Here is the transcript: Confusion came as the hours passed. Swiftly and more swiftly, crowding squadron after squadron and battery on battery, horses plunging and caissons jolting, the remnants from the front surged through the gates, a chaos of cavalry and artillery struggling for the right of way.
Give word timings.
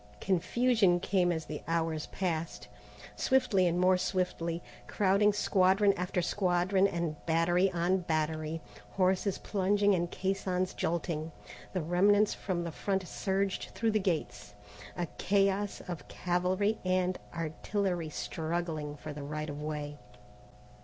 Confusion 0.19 0.99
came 0.99 1.31
as 1.31 1.45
the 1.45 1.61
hours 1.67 2.07
passed. 2.07 2.67
Swiftly 3.15 3.67
and 3.67 3.79
more 3.79 3.99
swiftly, 3.99 4.63
crowding 4.87 5.31
squadron 5.31 5.93
after 5.95 6.23
squadron 6.23 6.87
and 6.87 7.23
battery 7.27 7.71
on 7.71 7.99
battery, 7.99 8.61
horses 8.93 9.37
plunging 9.37 9.93
and 9.93 10.09
caissons 10.09 10.73
jolting, 10.73 11.31
the 11.73 11.83
remnants 11.83 12.33
from 12.33 12.63
the 12.63 12.71
front 12.71 13.07
surged 13.07 13.69
through 13.75 13.91
the 13.91 13.99
gates, 13.99 14.55
a 14.97 15.05
chaos 15.19 15.83
of 15.87 16.07
cavalry 16.07 16.79
and 16.83 17.19
artillery 17.35 18.09
struggling 18.09 18.95
for 18.97 19.13
the 19.13 19.21
right 19.21 19.51
of 19.51 19.61
way. 19.61 19.99